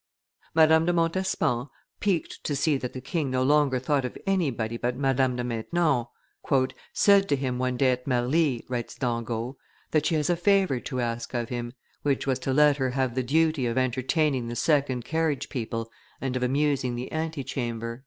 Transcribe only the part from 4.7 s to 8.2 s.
but Madame de Maintenon, "said to him one day at